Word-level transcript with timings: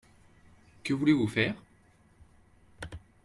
Que 0.83 0.95
voulez-vous 0.95 1.27
faire? 1.27 1.53